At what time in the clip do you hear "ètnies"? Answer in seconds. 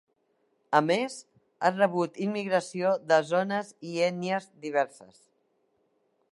4.09-4.51